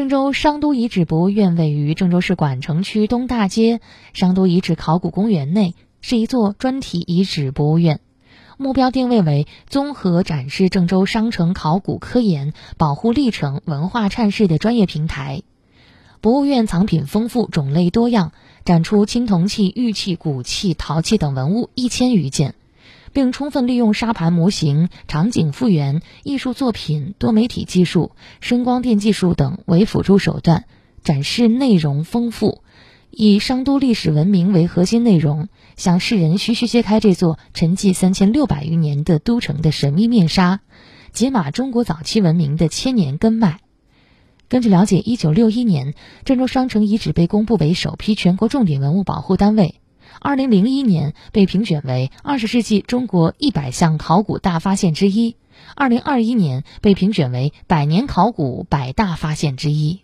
[0.00, 3.82] 郑州商都遗址博物院位于郑州市管城区东大街
[4.14, 8.00] 商都遗址考古公园内，是一座专题遗址博物院，
[8.56, 15.42] 目标定位为综合展示郑州商城考古科研、保护历程、文化阐释的专业平台。
[16.22, 18.32] 博物院藏品丰富，种类多样，
[18.64, 22.54] 展出青铜器、玉器、骨器、陶器等文物一千余件。
[23.12, 30.64] 并充分利用沙盘模型、场景复原、艺术作品、多媒体技术、声光电技术等为辅助手段，
[31.02, 32.62] 展示内容丰富，
[33.10, 40.60] 以商都历史文明为核心内容，向世人徐徐揭开这座沉寂三千六百余年的都城的神秘面纱，
[41.12, 43.60] 解码中国早期文明的千年根脉。
[44.48, 49.79] 根据了解，一九六一年，郑州商城遗址被公布为首批全国重点文物保护单位。
[50.22, 55.36] 二零零一年被评选为二十世纪中国一百项考古大发现之一，
[55.74, 60.00] 二零二一年被评选为百年考古百大发现之一。